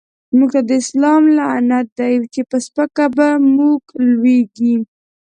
[0.37, 4.75] موږ ته هر سلام لعنت دی، چی په سپکه په موږ لويږی